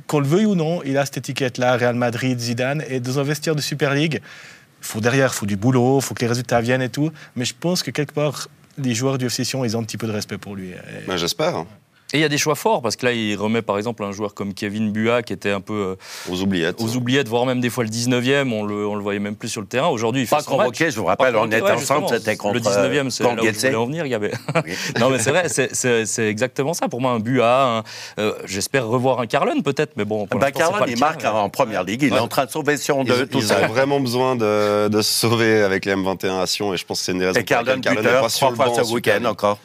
Qu'on 0.08 0.18
le 0.18 0.26
veuille 0.26 0.46
ou 0.46 0.54
non, 0.56 0.82
il 0.84 0.98
a 0.98 1.04
cette 1.04 1.18
étiquette-là, 1.18 1.76
Real 1.76 1.94
Madrid, 1.94 2.38
Zidane. 2.40 2.82
Et 2.88 2.98
dans 3.00 3.18
un 3.20 3.22
vestiaire 3.22 3.54
de 3.54 3.60
Super 3.60 3.94
League, 3.94 4.20
il 4.80 4.86
faut 4.86 5.00
derrière, 5.00 5.30
il 5.32 5.36
faut 5.36 5.46
du 5.46 5.56
boulot, 5.56 5.98
il 5.98 6.02
faut 6.02 6.14
que 6.14 6.20
les 6.22 6.26
résultats 6.26 6.60
viennent 6.60 6.82
et 6.82 6.88
tout. 6.90 7.10
Mais 7.36 7.44
je 7.44 7.54
pense 7.58 7.82
que 7.82 7.90
quelque 7.90 8.12
part, 8.12 8.48
les 8.78 8.94
joueurs 8.94 9.18
du 9.18 9.26
FC 9.26 9.44
Sion, 9.44 9.64
ils 9.64 9.76
ont 9.76 9.80
un 9.80 9.84
petit 9.84 9.96
peu 9.98 10.06
de 10.06 10.12
respect 10.12 10.36
pour 10.38 10.56
lui. 10.56 10.70
Et- 10.70 11.06
Ben, 11.06 11.16
J'espère. 11.16 11.64
Et 12.14 12.18
il 12.18 12.20
y 12.20 12.24
a 12.24 12.28
des 12.28 12.38
choix 12.38 12.54
forts, 12.54 12.80
parce 12.80 12.94
que 12.94 13.06
là, 13.06 13.12
il 13.12 13.34
remet 13.36 13.60
par 13.60 13.76
exemple 13.76 14.04
un 14.04 14.12
joueur 14.12 14.34
comme 14.34 14.54
Kevin 14.54 14.92
Bua, 14.92 15.24
qui 15.24 15.32
était 15.32 15.50
un 15.50 15.60
peu 15.60 15.72
euh, 15.74 16.30
Aux 16.32 16.40
oubliettes. 16.42 16.80
aux 16.80 16.94
oubliettes, 16.94 17.26
voire 17.28 17.44
même 17.44 17.60
des 17.60 17.70
fois 17.70 17.82
le 17.82 17.90
19e, 17.90 18.52
on 18.52 18.62
le, 18.64 18.86
on 18.86 18.94
le 18.94 19.02
voyait 19.02 19.18
même 19.18 19.34
plus 19.34 19.48
sur 19.48 19.60
le 19.60 19.66
terrain. 19.66 19.88
Aujourd'hui, 19.88 20.22
il 20.22 20.26
fait 20.28 20.36
Pas 20.36 20.42
son 20.42 20.52
match. 20.52 20.58
convoqué, 20.66 20.90
je 20.92 20.96
vous 21.00 21.06
rappelle, 21.06 21.32
Pas 21.34 21.40
on 21.40 21.46
était 21.46 21.60
ouais, 21.60 21.72
ensemble, 21.72 22.06
c'était 22.08 22.36
contre. 22.36 22.54
Le 22.54 22.60
19e, 22.60 23.10
c'est 23.10 23.24
là 23.24 23.30
où 23.34 23.44
je 23.44 23.50
voulais 23.50 23.74
en 23.74 23.86
venir, 23.86 24.06
Gabé. 24.08 24.30
Oui. 24.64 24.72
non, 25.00 25.10
mais 25.10 25.18
c'est 25.18 25.30
vrai, 25.30 25.48
c'est- 25.48 26.18
exactement 26.28 26.72
ça. 26.72 26.86
Pour 26.86 27.00
moi, 27.00 27.10
un 27.10 27.18
Bua, 27.18 27.82
euh, 28.20 28.32
j'espère 28.44 28.86
revoir 28.86 29.18
un 29.18 29.26
Carlon 29.26 29.60
peut-être, 29.62 29.94
mais 29.96 30.04
bon. 30.04 30.28
Bah, 30.30 30.52
Carlon, 30.52 30.84
il 30.86 30.96
marque 31.00 31.22
mais- 31.24 31.28
en 31.28 31.48
première 31.48 31.82
ligue. 31.82 32.02
Il 32.02 32.14
est 32.14 32.18
en 32.20 32.28
train 32.28 32.44
de 32.46 32.50
sauver 32.52 32.76
Sion 32.76 33.02
Ils, 33.02 33.08
2 33.08 33.26
tout 33.26 33.38
ils 33.38 33.44
seul. 33.48 33.64
ont 33.64 33.68
vraiment 33.68 33.98
besoin 33.98 34.36
de, 34.36 34.86
de 34.86 35.02
se 35.02 35.12
sauver 35.12 35.62
avec 35.62 35.84
les 35.84 35.94
M21 35.96 36.40
à 36.40 36.46
Sion 36.46 36.72
et 36.72 36.76
je 36.76 36.84
pense 36.86 37.00
que 37.00 37.06
c'est 37.06 37.12
une 37.12 37.18
des 37.18 37.26
raisons 37.26 37.40
Et 37.40 37.44
Carlon, 37.44 37.64
pour 37.72 37.74
lesquelles 37.76 37.96
buteur, 37.96 38.12
n'est 38.14 38.20
pas 38.20 38.28
sur 38.28 38.52
trois 38.52 38.66
le 38.66 38.72
fois 38.72 38.84
ce 38.84 38.92
week-end 38.92 39.24
encore. 39.24 39.58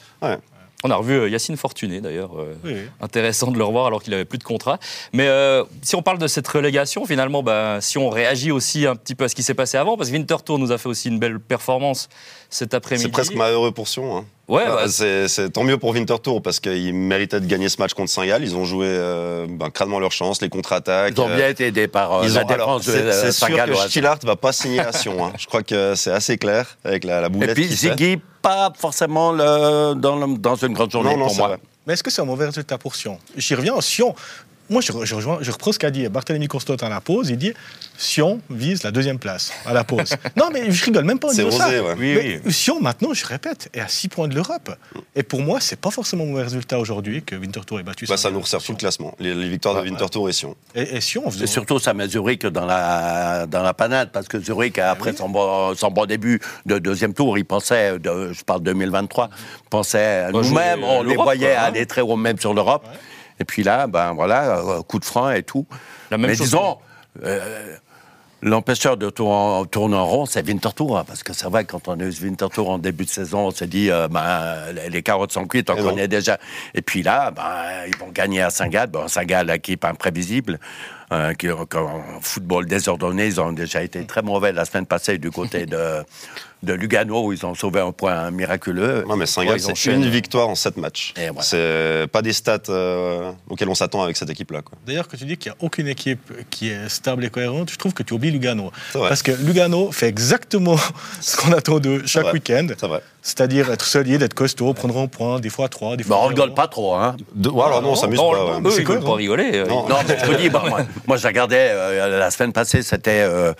On 0.83 0.91
a 0.91 0.95
revu 0.95 1.13
euh, 1.13 1.29
Yacine 1.29 1.57
Fortuné 1.57 1.99
d'ailleurs. 1.99 2.39
euh, 2.39 2.55
Oui. 2.63 2.75
Intéressant 3.01 3.51
de 3.51 3.57
le 3.57 3.63
revoir 3.65 3.87
alors 3.87 4.01
qu'il 4.01 4.13
avait 4.13 4.23
plus 4.25 4.37
de 4.37 4.43
contrat. 4.45 4.79
Mais 5.11 5.27
euh, 5.27 5.63
si 5.81 5.95
on 5.95 6.01
parle 6.01 6.19
de 6.19 6.27
cette 6.27 6.47
relégation, 6.47 7.05
finalement, 7.05 7.43
bah, 7.43 7.79
si 7.81 7.97
on 7.97 8.09
réagit 8.09 8.51
aussi 8.51 8.85
un 8.85 8.95
petit 8.95 9.13
peu 9.15 9.25
à 9.25 9.29
ce 9.29 9.35
qui 9.35 9.43
s'est 9.43 9.53
passé 9.53 9.77
avant, 9.77 9.97
parce 9.97 10.09
que 10.09 10.15
Winterthur 10.15 10.57
nous 10.57 10.71
a 10.71 10.77
fait 10.77 10.87
aussi 10.87 11.09
une 11.09 11.19
belle 11.19 11.39
performance 11.41 12.07
cet 12.49 12.73
après-midi. 12.73 13.03
C'est 13.07 13.11
presque 13.11 13.35
malheureux 13.35 13.71
pour 13.71 13.87
Sion. 13.89 14.17
hein. 14.17 14.25
Ouais, 14.49 14.65
Bah, 14.65 14.75
bah, 14.83 14.87
c'est 14.89 15.27
c'est 15.27 15.49
tant 15.51 15.63
mieux 15.63 15.77
pour 15.77 15.91
Winterthur 15.91 16.41
parce 16.41 16.59
qu'ils 16.59 16.93
méritaient 16.93 17.39
de 17.39 17.45
gagner 17.45 17.69
ce 17.69 17.77
match 17.79 17.93
contre 17.93 18.09
Saint-Gall. 18.11 18.41
Ils 18.43 18.55
ont 18.55 18.65
joué 18.65 18.87
euh, 18.89 19.45
ben, 19.47 19.69
crânement 19.69 19.99
leur 19.99 20.11
chance, 20.11 20.41
les 20.41 20.49
contre-attaques. 20.49 21.13
Ils 21.15 21.21
ont 21.21 21.29
euh, 21.29 21.35
bien 21.35 21.47
été 21.49 21.67
aidés 21.67 21.87
par 21.87 22.11
euh, 22.13 22.21
ils 22.25 22.33
la 22.33 22.43
ont- 22.43 22.47
alors, 22.49 22.79
défense 22.79 22.85
de 22.87 22.91
C'est 23.11 23.27
euh, 23.27 23.31
sûr 23.31 23.65
que. 23.65 23.75
Stillart 23.89 24.17
va 24.23 24.35
pas 24.35 24.51
signer 24.51 24.79
à 24.79 24.91
Sion. 24.91 25.23
hein. 25.23 25.33
Je 25.37 25.45
crois 25.45 25.61
que 25.61 25.93
c'est 25.95 26.11
assez 26.11 26.37
clair 26.39 26.77
avec 26.83 27.03
la, 27.03 27.21
la 27.21 27.27
Et 27.27 27.29
boulette 27.29 27.53
puis 27.53 27.67
qu'il 27.67 27.77
fait. 27.77 27.89
Ziggy, 27.91 28.19
pas 28.41 28.73
forcément 28.75 29.31
le- 29.31 29.93
dans, 29.93 30.15
le- 30.15 30.37
dans 30.37 30.55
une 30.55 30.73
grande 30.73 30.89
journée 30.91 31.11
Non, 31.11 31.17
non, 31.19 31.27
pour 31.27 31.35
moi. 31.37 31.47
vrai. 31.49 31.57
Mais 31.85 31.93
est-ce 31.93 32.01
que 32.03 32.09
c'est 32.09 32.21
un 32.21 32.25
mauvais 32.25 32.45
résultat 32.47 32.77
pour 32.79 32.95
Sion? 32.95 33.19
J'y 33.37 33.53
reviens. 33.53 33.79
Sion, 33.81 34.15
moi, 34.69 34.81
je, 34.81 34.91
je 35.03 35.15
rejoins, 35.15 35.39
je 35.41 35.51
reprends 35.51 35.71
ce 35.71 35.79
qu'a 35.79 35.91
dit 35.91 36.07
Barthélemy 36.09 36.47
Constant 36.47 36.75
à 36.75 36.89
la 36.89 37.01
pause. 37.01 37.29
Il 37.29 37.37
dit 37.37 37.53
Sion 37.97 38.41
vise 38.49 38.83
la 38.83 38.91
deuxième 38.91 39.19
place 39.19 39.51
à 39.65 39.73
la 39.73 39.83
pause. 39.83 40.15
non, 40.35 40.49
mais 40.53 40.71
je 40.71 40.85
rigole 40.85 41.05
même 41.05 41.19
pas 41.19 41.29
en 41.29 41.31
disant 41.31 41.51
ça. 41.51 41.69
ouais. 41.69 41.95
oui, 41.97 42.39
Mais 42.43 42.51
Sion, 42.51 42.79
maintenant, 42.79 43.13
je 43.13 43.25
répète, 43.25 43.69
est 43.73 43.79
à 43.81 43.87
6 43.87 44.07
points 44.09 44.27
de 44.27 44.35
l'Europe. 44.35 44.75
Et 45.15 45.23
pour 45.23 45.41
moi, 45.41 45.59
c'est 45.59 45.79
pas 45.79 45.91
forcément 45.91 46.23
un 46.23 46.27
mauvais 46.27 46.43
résultat 46.43 46.79
aujourd'hui 46.79 47.23
que 47.23 47.35
Winterthur 47.35 47.79
ait 47.79 47.83
battu 47.83 48.05
Bah, 48.05 48.17
ça 48.17 48.31
nous 48.31 48.39
resserre 48.41 48.61
tout 48.61 48.71
le 48.73 48.77
classement. 48.77 49.15
Les, 49.19 49.33
les 49.33 49.49
victoires 49.49 49.73
de 49.75 49.79
Ouais, 49.79 49.85
ouais. 49.85 49.91
Winterthur 49.91 50.29
et 50.29 50.33
Sion. 50.33 50.55
Et, 50.75 50.97
et 50.97 51.01
Sion, 51.01 51.23
on 51.25 51.31
faisait 51.31 51.45
Et 51.45 51.47
surtout, 51.47 51.79
ça 51.79 51.93
met 51.93 52.07
Zurich 52.07 52.45
dans 52.45 52.65
la, 52.65 53.45
dans 53.47 53.63
la 53.63 53.73
panade, 53.73 54.11
parce 54.11 54.27
que 54.27 54.39
Zurich, 54.39 54.77
après 54.77 55.11
oui. 55.11 55.17
son, 55.17 55.29
bon, 55.29 55.73
son 55.75 55.89
bon 55.91 56.05
début 56.05 56.39
de 56.65 56.77
deuxième 56.79 57.13
tour, 57.13 57.37
il 57.37 57.45
pensait, 57.45 57.97
de, 57.99 58.33
je 58.33 58.43
parle 58.43 58.61
2023, 58.63 59.29
pensait 59.69 60.31
nous-mêmes, 60.31 60.83
on 60.83 61.03
les 61.03 61.15
voyait 61.15 61.53
quoi, 61.53 61.59
hein. 61.59 61.63
aller 61.67 61.85
très 61.85 62.01
haut 62.01 62.15
même 62.15 62.37
sur 62.39 62.53
l'Europe. 62.53 62.85
Et 63.39 63.45
puis 63.45 63.63
là, 63.63 63.87
ben 63.87 64.13
voilà, 64.13 64.57
euh, 64.59 64.81
coup 64.81 64.99
de 64.99 65.05
frein 65.05 65.31
et 65.33 65.43
tout. 65.43 65.65
La 66.11 66.17
même 66.17 66.29
Mais 66.31 66.35
chose 66.35 66.47
disons, 66.47 66.77
euh, 67.23 67.75
l'empêcheur 68.41 68.97
de 68.97 69.09
tour- 69.09 69.67
tourner 69.69 69.95
en 69.95 70.05
rond, 70.05 70.25
c'est 70.25 70.45
Winterthur. 70.47 70.97
hein, 70.97 71.03
parce 71.07 71.23
que 71.23 71.33
c'est 71.33 71.47
vrai, 71.47 71.65
quand 71.65 71.87
on 71.87 71.99
a 71.99 72.03
eu 72.03 72.11
ce 72.11 72.23
Winterthur 72.23 72.69
en 72.69 72.77
début 72.77 73.05
de 73.05 73.09
saison, 73.09 73.47
on 73.47 73.51
s'est 73.51 73.67
dit, 73.67 73.89
euh, 73.91 74.07
ben, 74.07 74.71
les- 74.73 74.89
les 74.89 75.03
carottes 75.03 75.31
sont 75.31 75.45
cuites, 75.45 75.69
on 75.69 75.75
Et 75.77 75.81
connaît 75.81 76.07
déjà. 76.07 76.37
Et 76.73 76.81
puis 76.81 77.03
là, 77.03 77.31
ben, 77.31 77.43
ils 77.87 77.97
vont 77.97 78.09
gagner 78.11 78.41
à 78.41 78.49
Saint-Gall. 78.49 78.87
Bon, 78.87 79.07
Saint-Gall, 79.07 79.49
équipe 79.51 79.83
imprévisible. 79.85 80.59
Euh, 81.11 81.33
qui, 81.33 81.49
en 81.49 81.65
football 82.21 82.65
désordonné, 82.65 83.27
ils 83.27 83.41
ont 83.41 83.51
déjà 83.51 83.81
été 83.81 84.05
très 84.05 84.21
mauvais 84.21 84.51
la 84.51 84.65
semaine 84.65 84.85
passée 84.85 85.17
du 85.17 85.31
côté 85.31 85.65
de, 85.65 86.03
de 86.63 86.73
Lugano, 86.73 87.25
où 87.25 87.33
ils 87.33 87.45
ont 87.45 87.55
sauvé 87.55 87.79
un 87.79 87.91
point 87.91 88.29
miraculeux. 88.31 89.05
Non, 89.07 89.15
mais 89.15 89.25
Saint-Gall, 89.25 89.59
c'est 89.59 89.85
une 89.85 90.07
victoire 90.07 90.49
en 90.49 90.55
7 90.55 90.77
matchs. 90.77 91.13
Et 91.17 91.29
voilà. 91.29 91.41
C'est 91.41 92.05
pas 92.11 92.21
des 92.21 92.33
stats 92.33 92.59
euh, 92.69 93.31
auxquelles 93.49 93.69
on 93.69 93.75
s'attend 93.75 94.03
avec 94.03 94.17
cette 94.17 94.29
équipe-là. 94.29 94.61
quoi. 94.61 94.77
D'ailleurs, 94.85 95.07
quand 95.07 95.17
tu 95.17 95.25
dis 95.25 95.37
qu'il 95.37 95.51
n'y 95.51 95.57
a 95.57 95.65
aucune 95.65 95.87
équipe 95.87 96.31
qui 96.49 96.69
est 96.69 96.89
stable 96.89 97.25
et 97.25 97.29
cohérente, 97.29 97.71
je 97.71 97.77
trouve 97.77 97.93
que 97.93 98.03
tu 98.03 98.13
oublies 98.13 98.31
Lugano. 98.31 98.71
Parce 98.93 99.23
que 99.23 99.31
Lugano 99.31 99.91
fait 99.91 100.07
exactement 100.07 100.77
ce 101.21 101.37
qu'on 101.37 101.51
attend 101.53 101.79
d'eux 101.79 102.03
chaque 102.05 102.23
vrai. 102.23 102.33
week-end. 102.33 102.67
C'est 102.77 102.87
vrai. 102.87 103.01
C'est-à-dire 103.21 103.69
être 103.71 103.85
solide, 103.85 104.21
être 104.21 104.33
costaud, 104.33 104.73
prendre 104.73 104.97
un 104.97 105.07
point, 105.07 105.39
des 105.41 105.49
fois 105.49 105.67
trois, 105.67 105.97
des 105.97 106.03
Mais 106.03 106.07
fois 106.07 106.17
on 106.17 106.19
zéro. 106.21 106.29
rigole 106.29 106.53
pas 106.53 106.67
trop, 106.67 106.95
hein. 106.95 107.17
De- 107.35 107.49
ouais, 107.49 107.63
alors 107.65 107.81
non, 107.81 107.91
on 107.91 107.95
s'amuse 107.95 108.17
non, 108.17 108.31
pas. 108.31 108.37
eux, 108.37 108.71
c'est 108.71 108.81
ils 108.81 108.87
veulent 108.87 108.99
cohérent. 108.99 109.05
pas 109.11 109.15
rigoler. 109.15 109.51
euh, 109.55 109.65
Non. 109.65 109.87
Non, 109.89 109.97
mais 110.07 110.17
je 110.17 110.25
te 110.31 110.35
dis, 110.41 110.49
bah, 110.49 110.63
moi, 110.67 110.79
moi, 111.05 111.17
je 111.17 111.27
regardais 111.27 111.67
euh, 111.71 112.17
la 112.17 112.31
semaine 112.31 112.53
passée, 112.53 112.81
c'était 112.81 113.21
euh, 113.27 113.51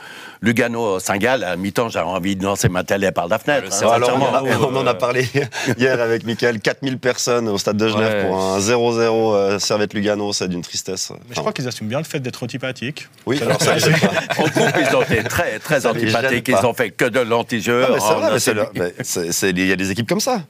Lugano-Saint-Gall. 0.41 1.43
À 1.43 1.55
mi-temps, 1.57 1.89
j'avais 1.89 2.05
envie 2.07 2.35
de 2.35 2.43
lancer 2.43 2.69
ma 2.69 2.83
télé 2.83 3.11
par 3.11 3.27
la 3.27 3.37
fenêtre. 3.37 3.67
Hein, 3.83 3.87
alors, 3.91 4.11
on, 4.15 4.21
en 4.21 4.33
a, 4.35 4.43
on 4.71 4.75
en 4.75 4.87
a 4.87 4.93
parlé 4.93 5.27
hier 5.77 5.99
avec 6.01 6.23
Michael. 6.25 6.59
4000 6.59 6.97
personnes 6.97 7.47
au 7.49 7.57
stade 7.57 7.77
de 7.77 7.87
Genève 7.89 8.09
Ouais. 8.09 8.25
pour 8.29 8.37
un 8.41 8.59
0-0 8.59 9.35
euh, 9.35 9.59
Servette 9.59 9.93
Lugano, 9.93 10.31
c'est 10.33 10.47
d'une 10.47 10.61
tristesse. 10.61 11.09
Mais 11.11 11.17
je 11.27 11.31
Enfin, 11.33 11.41
crois 11.41 11.53
qu'ils 11.53 11.67
assument 11.67 11.89
bien 11.89 11.99
le 11.99 12.05
fait 12.05 12.19
d'être 12.19 12.41
antipathiques. 12.43 13.07
oui, 13.25 13.39
alors 13.41 13.61
ça. 13.61 13.73
En 14.37 14.43
coupe, 14.43 14.73
ils 14.89 14.95
ont 14.95 15.01
été 15.03 15.23
très, 15.23 15.59
très 15.59 15.85
antipathiques. 15.85 16.47
Ils 16.47 16.65
ont 16.65 16.73
fait 16.73 16.91
que 16.91 17.05
de 17.05 17.19
l'anti-jeu. 17.19 17.85
C'est 19.03 19.48
Il 19.49 19.65
y 19.65 19.71
a 19.71 19.75
des 19.75 19.91
équipes 19.91 20.07
comme 20.07 20.19
ça. 20.19 20.43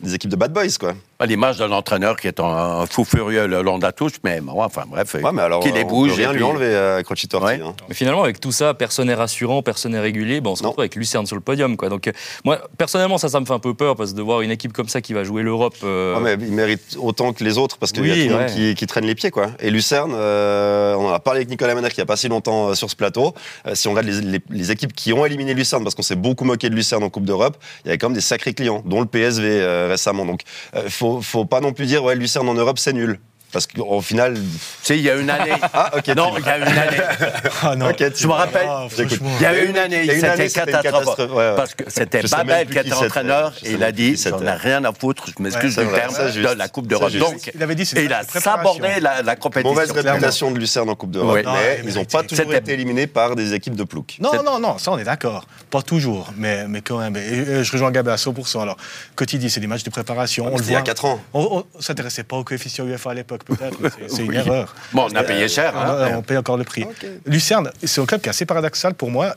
Des 0.00 0.14
équipes 0.14 0.30
de 0.30 0.36
bad 0.36 0.52
boys, 0.52 0.76
quoi. 0.78 0.94
À 1.18 1.26
l'image 1.26 1.56
de 1.58 1.64
l'entraîneur 1.64 2.16
qui 2.16 2.26
est 2.28 2.40
un, 2.40 2.44
un 2.44 2.86
fou 2.86 3.04
furieux 3.04 3.46
le 3.46 3.62
long 3.62 3.78
de 3.78 3.82
la 3.84 3.92
touche, 3.92 4.12
mais 4.24 4.40
bon, 4.40 4.62
enfin 4.62 4.84
bref, 4.86 5.14
Ouais, 5.14 5.32
mais 5.32 5.42
alors, 5.42 5.60
qui 5.60 5.72
les 5.72 5.82
on 5.84 5.86
bouge. 5.88 6.10
peut 6.10 6.16
rien 6.16 6.30
et 6.30 6.32
lui 6.34 6.38
puis- 6.42 6.44
enlever 6.44 6.76
à 6.76 7.02
Croci 7.02 7.26
Torti. 7.28 7.46
Ouais. 7.46 7.60
hein. 7.64 7.74
Mais 7.88 7.94
finalement, 7.94 8.22
avec 8.22 8.38
tout 8.40 8.52
ça, 8.52 8.74
personne 8.74 9.06
n'est 9.08 9.14
rassurant, 9.14 9.62
personne 9.62 9.92
n'est 9.92 10.00
régulier. 10.00 10.40
Ben, 10.40 10.50
on 10.50 10.56
se 10.56 10.62
Non. 10.62 10.70
retrouve 10.70 10.82
avec 10.82 10.94
Lucerne 10.96 11.26
sur 11.26 11.36
le 11.36 11.42
podium. 11.42 11.76
Quoi. 11.76 11.88
Donc, 11.88 12.06
euh, 12.08 12.12
moi, 12.44 12.58
personnellement, 12.76 13.18
ça, 13.18 13.28
ça 13.28 13.40
me 13.40 13.46
fait 13.46 13.52
un 13.54 13.58
peu 13.58 13.74
peur 13.74 13.96
parce 13.96 14.12
que 14.12 14.16
de 14.16 14.22
voir 14.22 14.40
une 14.42 14.50
équipe 14.50 14.72
comme 14.72 14.88
ça 14.88 15.00
qui 15.00 15.12
va 15.14 15.24
jouer 15.24 15.42
l'Europe. 15.42 15.74
euh, 15.84 16.18
Ouais, 16.20 16.36
mais 16.36 16.46
il 16.46 16.52
mérite 16.52 16.96
autant 17.00 17.32
que 17.32 17.42
les 17.44 17.56
autres 17.58 17.78
parce 17.78 17.92
qu'il 17.92 18.06
y 18.06 18.10
a 18.10 18.14
tout 18.26 18.32
le 18.32 18.38
monde 18.38 18.46
qui, 18.54 18.74
qui 18.74 18.86
traîne 18.86 19.06
les 19.06 19.14
pieds. 19.14 19.30
Quoi. 19.30 19.46
Et 19.60 19.70
Lucerne, 19.70 20.12
euh, 20.14 20.94
on 20.96 21.08
en 21.08 21.12
a 21.12 21.18
parlé 21.20 21.38
avec 21.38 21.48
Nicolas 21.48 21.72
il 21.76 21.80
n'y 21.96 22.00
a 22.02 22.06
pas 22.06 22.16
si 22.16 22.28
longtemps 22.28 22.74
sur 22.74 22.90
ce 22.90 22.96
plateau. 22.96 23.34
Euh, 23.66 23.74
si 23.74 23.88
on 23.88 23.92
regarde 23.92 24.06
les, 24.08 24.20
les- 24.20 24.42
les 24.50 24.70
équipes 24.70 24.92
qui 24.92 25.12
ont 25.12 25.24
éliminé 25.24 25.54
Lucerne, 25.54 25.82
parce 25.82 25.94
qu'on 25.94 26.02
s'est 26.02 26.16
beaucoup 26.16 26.44
moqué 26.44 26.68
de 26.70 26.74
Lucerne 26.74 27.02
en 27.04 27.10
Coupe 27.10 27.24
d'Europe, 27.24 27.56
il 27.84 27.88
y 27.88 27.90
avait 27.90 27.98
quand 27.98 28.08
même 28.08 28.14
des 28.14 28.20
sacrés 28.20 28.54
clients, 28.54 28.82
dont 28.84 29.00
le 29.00 29.06
PSV 29.06 29.44
euh, 29.48 29.86
récemment. 29.90 30.24
Donc 30.26 30.40
il 30.74 30.90
faut, 31.22 31.44
pas 31.44 31.60
non 31.60 31.72
plus 31.72 31.86
dire 31.86 32.02
ouais, 32.04 32.14
Lucerne 32.14 32.48
en 32.48 32.54
Europe 32.54 32.78
c'est 32.78 32.92
nul. 32.92 33.18
Parce 33.52 33.66
qu'au 33.66 34.00
final. 34.00 34.34
Tu 34.34 34.40
sais, 34.82 34.96
il 34.98 35.02
y 35.04 35.10
a 35.10 35.14
une 35.16 35.30
année. 35.30 35.52
Ah, 35.72 35.90
ok. 35.96 36.06
non, 36.16 36.34
il 36.38 36.44
y 36.44 36.48
a 36.48 36.56
une 36.58 36.64
année. 36.64 36.96
Ah 37.62 37.74
non. 37.76 37.90
Je 37.98 38.26
me 38.26 38.32
rappelle. 38.32 38.66
Ah. 38.68 38.86
Il 38.98 39.42
y 39.42 39.46
a 39.46 39.62
une 39.64 39.76
année, 39.78 40.06
c'était 40.06 40.48
catastrophe. 40.48 40.82
catastrophe, 40.82 41.30
ouais, 41.30 41.36
ouais. 41.36 41.56
Parce 41.56 41.74
que 41.74 41.84
c'était 41.88 42.22
Babel 42.22 42.68
qui 42.68 42.78
était 42.78 42.92
entraîneur 42.92 43.52
et 43.64 43.72
il 43.72 43.82
a 43.82 43.92
dit 43.92 44.16
j'en 44.16 44.40
ai 44.42 44.50
rien 44.52 44.84
à 44.84 44.92
foutre, 44.92 45.26
je 45.26 45.42
m'excuse 45.42 45.76
Ouais, 45.78 45.84
du 45.84 45.90
c'est 45.90 45.96
vrai, 45.96 46.00
terme, 46.00 46.14
ça, 46.14 46.30
juste. 46.30 46.48
de 46.48 46.54
la 46.58 46.68
Coupe 46.68 46.86
d'Europe. 46.86 47.12
Donc, 47.12 47.50
Il 47.54 47.62
avait 47.62 47.74
dit 47.74 47.84
c'est 47.86 47.96
et 47.98 48.00
une 48.00 48.06
il 48.06 48.12
a 48.12 48.22
sabordé 48.24 49.00
la, 49.00 49.22
la 49.22 49.36
compétition. 49.36 49.72
Mauvaise 49.74 49.90
réputation 49.90 50.50
de 50.50 50.58
Lucerne 50.58 50.88
en 50.90 50.94
Coupe 50.94 51.10
d'Europe. 51.10 51.38
Mais 51.44 51.80
ils 51.84 51.94
n'ont 51.94 52.04
pas 52.04 52.22
toujours 52.22 52.52
été 52.54 52.72
éliminés 52.72 53.06
par 53.06 53.36
des 53.36 53.54
équipes 53.54 53.76
de 53.76 53.84
plouc. 53.84 54.16
Non, 54.20 54.42
non, 54.44 54.58
non, 54.58 54.78
ça 54.78 54.92
on 54.92 54.98
est 54.98 55.04
d'accord. 55.04 55.46
Pas 55.70 55.82
toujours, 55.82 56.32
mais, 56.36 56.66
mais 56.68 56.80
quand 56.80 56.98
même. 56.98 57.16
Je 57.16 57.70
rejoins 57.72 57.90
Gabé 57.90 58.10
à 58.10 58.16
100%. 58.16 58.60
Alors, 58.62 58.76
quand 59.14 59.32
il 59.32 59.38
dit 59.38 59.50
c'est 59.50 59.60
des 59.60 59.66
matchs 59.66 59.84
de 59.84 59.90
préparation, 59.90 60.46
on 60.46 60.50
le 60.52 60.58
C'était 60.58 60.70
il 60.70 60.72
y 60.72 60.76
a 60.76 60.78
voit. 60.80 60.84
4 60.86 61.04
ans. 61.04 61.20
On 61.34 61.64
ne 61.76 61.82
s'intéressait 61.82 62.24
pas 62.24 62.36
au 62.36 62.44
coefficient 62.44 62.84
UEFA 62.86 63.10
à 63.10 63.14
l'époque, 63.14 63.35
peut-être. 63.44 63.78
C'est 64.08 64.24
une 64.24 64.34
erreur. 64.34 64.74
Bon, 64.92 65.08
on 65.10 65.14
a 65.14 65.24
payé 65.24 65.48
cher. 65.48 65.72
On, 65.74 65.78
hein. 65.78 66.16
on 66.16 66.22
paye 66.22 66.36
encore 66.36 66.56
le 66.56 66.64
prix. 66.64 66.86
Lucerne, 67.24 67.70
c'est 67.82 68.00
un 68.00 68.06
club 68.06 68.20
qui 68.20 68.28
est 68.28 68.30
assez 68.30 68.46
paradoxal 68.46 68.94
pour 68.94 69.10
moi. 69.10 69.34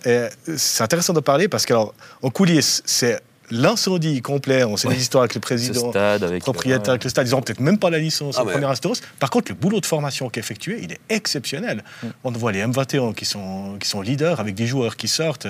C'est 0.57 0.83
intéressant 0.83 1.13
de 1.13 1.19
parler 1.19 1.47
parce 1.47 1.65
que, 1.65 1.73
alors, 1.73 1.93
en 2.21 2.29
coulisses, 2.29 2.81
c'est 2.85 3.19
l'incendie 3.51 4.21
complet. 4.21 4.63
On 4.63 4.77
sait 4.77 4.87
Ouais. 4.87 4.95
des 4.95 5.01
histoires 5.01 5.23
avec 5.23 5.35
le 5.35 5.41
président, 5.41 5.89
stade 5.91 6.23
avec. 6.23 6.41
propriétaire 6.43 6.89
avec 6.91 7.03
le 7.03 7.09
stade. 7.09 7.27
Ils 7.27 7.31
n'ont 7.31 7.41
peut-être 7.41 7.59
même 7.59 7.77
pas 7.77 7.89
la 7.89 7.99
licence 7.99 8.35
Ah 8.37 8.41
en 8.43 8.45
ouais. 8.45 8.51
première 8.53 8.69
instance. 8.69 9.01
Par 9.19 9.29
contre, 9.29 9.51
le 9.51 9.55
boulot 9.55 9.79
de 9.79 9.85
formation 9.85 10.29
qui 10.29 10.39
est 10.39 10.41
effectué, 10.43 10.79
il 10.83 10.91
est 10.91 10.99
exceptionnel. 11.09 11.83
Mm. 12.03 12.07
On 12.23 12.31
voit 12.31 12.51
les 12.51 12.61
M21 12.63 13.13
qui 13.13 13.25
sont, 13.25 13.77
qui 13.79 13.87
sont 13.87 14.01
leaders 14.01 14.39
avec 14.39 14.55
des 14.55 14.67
joueurs 14.67 14.95
qui 14.97 15.07
sortent. 15.07 15.47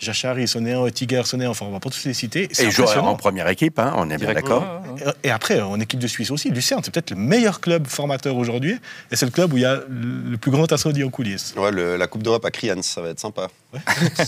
Jachari, 0.00 0.46
Sonéan, 0.46 0.88
Tiger, 0.90 1.22
Sonéan, 1.24 1.50
enfin, 1.50 1.66
on 1.66 1.72
va 1.72 1.80
pas 1.80 1.90
tous 1.90 2.04
les 2.04 2.14
citer. 2.14 2.44
Et 2.44 2.70
joueur 2.70 2.88
impressionnant. 2.90 3.08
en 3.08 3.16
première 3.16 3.48
équipe, 3.48 3.80
hein, 3.80 3.92
on 3.96 4.08
est 4.10 4.16
bien 4.16 4.32
d'accord. 4.32 4.62
Ouais, 4.94 5.00
ouais, 5.00 5.06
ouais. 5.06 5.12
Et 5.24 5.30
après, 5.32 5.60
en 5.60 5.80
équipe 5.80 5.98
de 5.98 6.06
Suisse 6.06 6.30
aussi, 6.30 6.50
Lucerne, 6.50 6.82
c'est 6.84 6.92
peut-être 6.92 7.10
le 7.10 7.16
meilleur 7.16 7.60
club 7.60 7.88
formateur 7.88 8.36
aujourd'hui. 8.36 8.78
Et 9.10 9.16
c'est 9.16 9.26
le 9.26 9.32
club 9.32 9.52
où 9.52 9.56
il 9.56 9.62
y 9.62 9.66
a 9.66 9.80
le 9.88 10.36
plus 10.36 10.52
grand 10.52 10.70
incendie 10.72 11.02
en 11.02 11.10
coulisses. 11.10 11.52
Ouais, 11.56 11.72
le- 11.72 11.96
la 11.96 12.06
Coupe 12.06 12.22
d'Europe 12.22 12.44
à 12.44 12.52
Krians, 12.52 12.80
ça 12.82 13.00
va 13.00 13.08
être 13.08 13.18
sympa. 13.18 13.48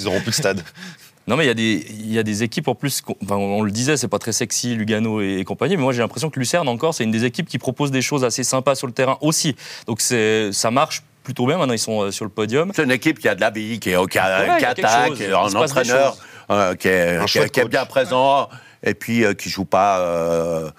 Ils 0.01 0.09
auront 0.09 0.21
plus 0.21 0.31
de 0.31 0.35
stade. 0.35 0.61
Non, 1.27 1.37
mais 1.37 1.45
il 1.45 1.49
y, 1.49 1.51
a 1.51 1.55
des- 1.55 1.87
il 1.91 2.13
y 2.13 2.19
a 2.19 2.23
des 2.23 2.43
équipes 2.43 2.67
en 2.69 2.75
plus, 2.75 3.03
enfin, 3.23 3.37
on 3.37 3.63
le 3.63 3.71
disait, 3.71 3.97
c'est 3.97 4.09
pas 4.09 4.19
très 4.19 4.33
sexy, 4.33 4.75
Lugano 4.75 5.21
et, 5.21 5.39
et 5.39 5.45
compagnie, 5.45 5.77
mais 5.77 5.83
moi 5.83 5.93
j'ai 5.93 6.01
l'impression 6.01 6.29
que 6.31 6.41
Lucerne 6.41 6.67
encore, 6.69 6.93
c'est 6.95 7.05
une 7.05 7.11
des 7.13 7.25
équipes 7.25 7.47
qui 7.49 7.59
propose 7.59 7.91
des 7.91 8.03
choses 8.03 8.25
assez 8.25 8.43
sympas 8.43 8.75
sur 8.75 8.87
le 8.89 8.93
terrain 8.93 9.17
aussi. 9.21 9.55
Donc 9.87 10.01
ça 10.01 10.71
marche 10.71 11.03
plutôt 11.23 11.47
bien, 11.47 11.59
maintenant 11.59 11.75
ils 11.75 11.79
sont 11.79 12.01
euh, 12.03 12.11
sur 12.11 12.25
le 12.25 12.31
podium. 12.31 12.73
C'est 12.75 12.83
une 12.83 12.91
équipe 12.91 13.19
qui 13.21 13.29
a 13.29 13.35
de 13.37 13.41
la 13.41 13.51
vie, 13.51 13.79
qui, 13.79 13.91
est, 13.91 14.09
qui, 14.09 14.19
a- 14.19 14.41
Ouais, 14.41 14.59
qui 14.59 14.65
attaque, 14.65 15.13
qui 15.15 15.25
a 15.27 15.41
un 15.41 15.55
entraîneur 15.55 16.17
euh, 16.51 16.75
qui, 16.75 16.89
est, 16.89 17.17
Un 17.19 17.25
qui 17.27 17.39
est- 17.39 17.49
qui 17.51 17.61
est 17.61 17.69
bien 17.69 17.85
présent 17.85 18.49
et 18.83 18.95
puis 18.95 19.25
euh, 19.25 19.35
qui 19.35 19.51
joue 19.51 19.67
pas 19.67 20.01
euh, 20.01 20.71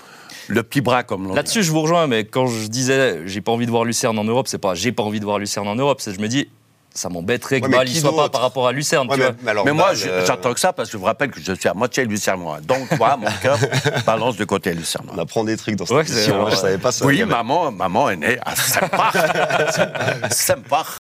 le 0.48 0.64
petit 0.64 0.82
bras 0.82 1.04
comme 1.04 1.28
l'on 1.28 1.34
Là-dessus, 1.36 1.64
je 1.64 1.72
vous 1.72 1.82
rejoins, 1.82 2.08
mais 2.08 2.26
quand 2.26 2.48
je 2.48 2.68
disais 2.68 3.22
j'ai 3.28 3.40
pas 3.42 3.52
envie 3.54 3.68
de 3.68 3.72
voir 3.72 3.86
Lucerne 3.86 4.18
en 4.20 4.24
Europe, 4.26 4.48
c'est 4.50 4.58
pas 4.58 4.74
j'ai 4.74 4.92
pas 4.92 5.04
envie 5.04 5.20
de 5.20 5.26
voir 5.26 5.38
Lucerne 5.40 5.68
en 5.68 5.76
Europe, 5.76 6.02
c'est 6.02 6.14
je 6.14 6.20
me 6.20 6.28
dis 6.28 6.50
ça 6.94 7.08
m'embêterait 7.10 7.62
que 7.62 7.68
Ouais, 7.68 7.72
Bâle 7.72 7.90
y 7.90 8.00
soit 8.00 8.16
pas 8.16 8.28
par 8.30 8.42
rapport 8.42 8.68
à 8.68 8.72
Lucerne. 8.72 9.08
Ouais, 9.08 9.16
tu 9.16 9.20
mais, 9.22 9.26
vois. 9.28 9.36
mais 9.44 9.52
alors, 9.52 9.66
Mais 9.66 9.72
moi, 9.72 9.94
je- 9.94 10.08
euh, 10.10 10.26
j'entends 10.26 10.54
que 10.54 10.60
ça 10.60 10.74
parce 10.74 10.90
que 10.90 10.94
je 10.94 10.98
vous 10.98 11.06
rappelle 11.06 11.32
que 11.32 11.40
je 11.42 11.54
suis 11.54 11.70
à 11.70 11.74
moitié 11.74 12.04
lucernois. 12.06 12.60
Donc, 12.62 12.92
moi, 12.98 13.16
mon 13.18 13.28
cœur 13.42 13.58
balance 14.06 14.36
du 14.36 14.46
côté 14.46 14.74
lucernois. 14.74 15.14
on 15.16 15.20
apprend 15.20 15.44
des 15.46 15.56
trucs 15.58 15.76
dans 15.78 15.86
cette 15.86 15.96
Ouais, 15.96 16.06
émission. 16.06 16.46
hein. 16.46 16.50
Je 16.52 16.56
savais 16.58 16.78
pas 16.78 16.92
ça. 16.92 17.06
Oui, 17.06 17.24
maman, 17.24 17.72
maman 17.72 18.10
est 18.10 18.18
née 18.18 18.38
à 18.46 18.56
Sempach. 18.56 19.14
Sempach. 20.32 20.88